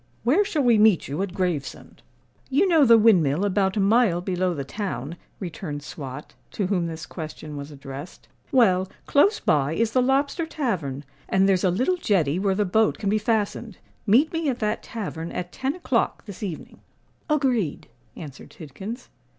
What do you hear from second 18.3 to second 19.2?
Tidkins.